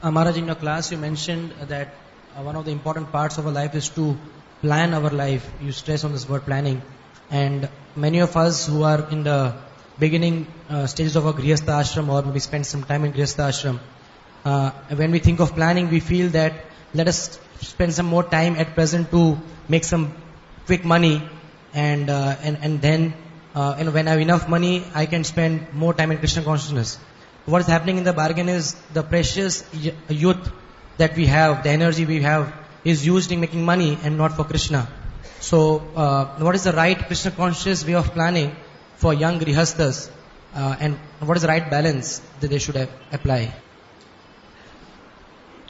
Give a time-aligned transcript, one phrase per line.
[0.00, 1.92] Uh, Maharaj, in your class, you mentioned that
[2.36, 4.16] uh, one of the important parts of our life is to
[4.60, 5.50] plan our life.
[5.60, 6.82] You stress on this word planning.
[7.32, 9.56] And many of us who are in the
[9.98, 13.80] beginning uh, stages of our Grihastha ashram or maybe spend some time in Grihastha ashram,
[14.44, 16.52] uh, when we think of planning, we feel that
[16.94, 19.36] let us spend some more time at present to
[19.68, 20.14] make some
[20.66, 21.28] quick money
[21.74, 23.14] and, uh, and, and then
[23.52, 26.44] uh, you know, when I have enough money, I can spend more time in Krishna
[26.44, 27.00] consciousness.
[27.52, 29.64] What is happening in the bargain is the precious
[30.08, 30.52] youth
[30.98, 32.52] that we have, the energy we have,
[32.84, 34.86] is used in making money and not for Krishna.
[35.40, 38.54] So, uh, what is the right Krishna conscious way of planning
[38.96, 40.10] for young grihasthas,
[40.54, 42.76] uh, and what is the right balance that they should
[43.12, 43.54] apply?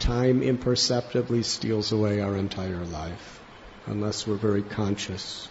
[0.01, 3.41] Time imperceptibly steals away our entire life
[3.87, 5.49] unless we're very conscious.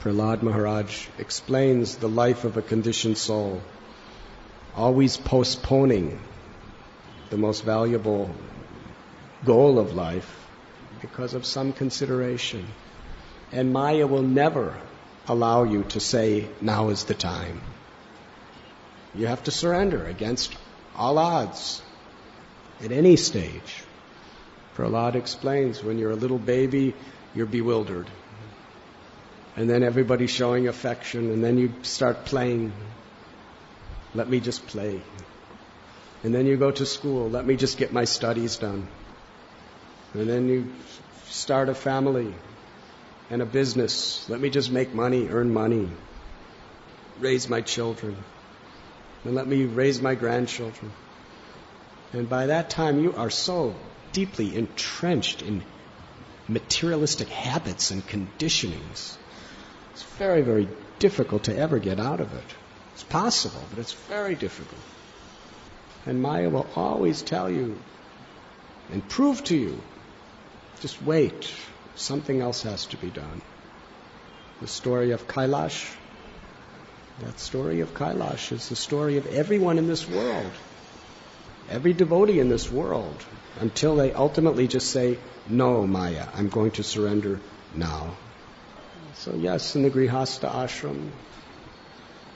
[0.00, 3.62] Prahlad Maharaj explains the life of a conditioned soul,
[4.76, 6.18] always postponing
[7.30, 8.30] the most valuable
[9.44, 10.48] goal of life
[11.00, 12.66] because of some consideration.
[13.52, 14.76] And Maya will never
[15.26, 17.60] allow you to say, now is the time.
[19.14, 20.54] You have to surrender against
[20.94, 21.82] all odds
[22.82, 23.82] at any stage.
[24.76, 26.94] Prahlad explains when you're a little baby,
[27.34, 28.08] you're bewildered.
[29.56, 32.72] And then everybody's showing affection, and then you start playing.
[34.14, 35.02] Let me just play.
[36.22, 38.88] And then you go to school, let me just get my studies done.
[40.14, 40.72] And then you
[41.26, 42.34] start a family
[43.30, 44.28] and a business.
[44.28, 45.88] Let me just make money, earn money,
[47.20, 48.16] raise my children,
[49.24, 50.92] and let me raise my grandchildren.
[52.12, 53.76] And by that time, you are so
[54.12, 55.62] deeply entrenched in
[56.48, 59.16] materialistic habits and conditionings.
[59.92, 62.54] It's very, very difficult to ever get out of it.
[63.00, 64.80] It's possible, but it's very difficult.
[66.04, 67.78] And Maya will always tell you
[68.92, 69.80] and prove to you
[70.80, 71.50] just wait.
[71.94, 73.40] Something else has to be done.
[74.60, 75.90] The story of Kailash,
[77.20, 80.52] that story of Kailash is the story of everyone in this world
[81.70, 83.24] every devotee in this world
[83.60, 87.40] until they ultimately just say, No, Maya, I'm going to surrender
[87.74, 88.16] now.
[89.14, 91.10] So, yes, in the Grihastha ashram,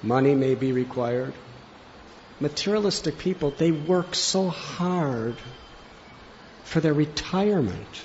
[0.06, 1.32] money may be required.
[2.41, 5.37] Materialistic people, they work so hard
[6.65, 8.03] for their retirement.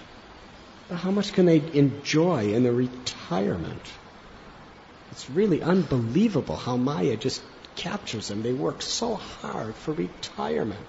[0.91, 3.91] How much can they enjoy in their retirement?
[5.11, 7.41] It's really unbelievable how Maya just
[7.75, 8.43] captures them.
[8.43, 10.85] They work so hard for retirement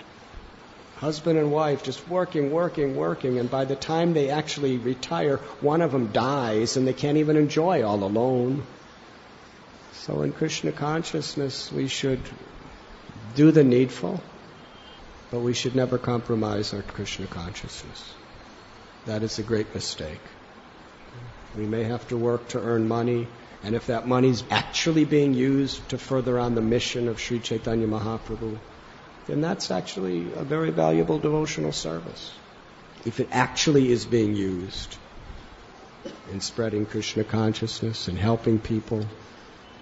[1.00, 5.81] husband and wife just working, working, working, and by the time they actually retire, one
[5.81, 8.62] of them dies and they can't even enjoy all alone.
[10.06, 12.21] So in Krishna consciousness, we should
[13.34, 14.19] do the needful,
[15.31, 18.15] but we should never compromise our Krishna consciousness.
[19.05, 20.21] That is a great mistake.
[21.55, 23.28] We may have to work to earn money,
[23.62, 27.38] and if that money is actually being used to further on the mission of Sri
[27.38, 28.56] Chaitanya Mahaprabhu,
[29.27, 32.32] then that's actually a very valuable devotional service.
[33.05, 34.97] If it actually is being used
[36.32, 39.05] in spreading Krishna consciousness and helping people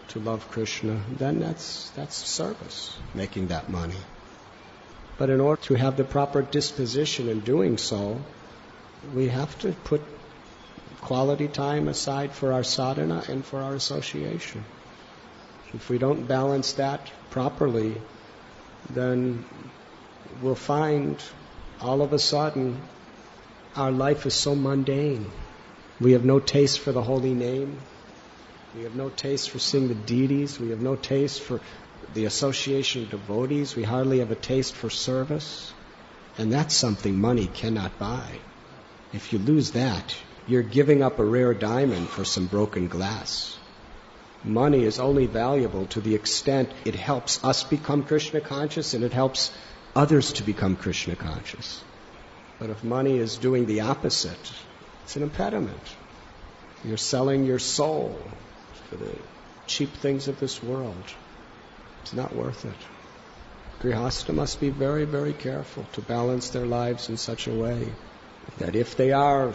[0.09, 4.03] to love Krishna, then that's, that's service, making that money.
[5.19, 8.21] But in order to have the proper disposition in doing so,
[9.15, 10.03] we have to put
[11.01, 14.65] quality time aside for our sadhana and for our association.
[15.75, 18.01] If we don't balance that properly,
[18.91, 19.45] then
[20.43, 21.23] we'll find
[21.81, 22.81] all of a sudden
[23.77, 25.31] our life is so mundane.
[26.01, 27.79] We have no taste for the holy name.
[28.75, 30.61] We have no taste for seeing the deities.
[30.61, 31.63] We have no taste for
[32.13, 33.75] the association of devotees.
[33.75, 35.73] We hardly have a taste for service.
[36.37, 38.41] And that's something money cannot buy.
[39.15, 40.15] If you lose that,
[40.47, 43.57] you're giving up a rare diamond for some broken glass.
[44.45, 49.15] Money is only valuable to the extent it helps us become Krishna conscious and it
[49.15, 49.51] helps
[49.97, 51.83] others to become Krishna conscious.
[52.59, 54.53] But if money is doing the opposite,
[55.05, 55.97] it's an impediment.
[56.85, 58.21] You're selling your soul
[58.89, 59.11] for the
[59.67, 61.05] cheap things of this world.
[62.03, 62.73] It's not worth it.
[63.81, 67.93] Grihastha must be very, very careful to balance their lives in such a way
[68.59, 69.53] that if they are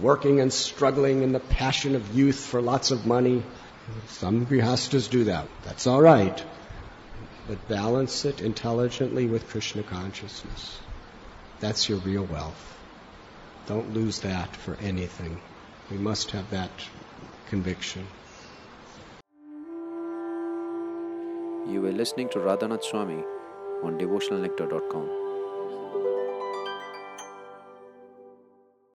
[0.00, 3.42] working and struggling in the passion of youth for lots of money,
[4.08, 5.46] some grihasthas do that.
[5.64, 6.42] That's all right.
[7.46, 10.78] But balance it intelligently with Krishna consciousness.
[11.60, 12.78] That's your real wealth.
[13.66, 15.40] Don't lose that for anything.
[15.90, 16.70] We must have that
[17.48, 18.06] conviction.
[21.64, 23.22] You were listening to Radhanath Swami
[23.84, 25.21] on devotionalnectar.com.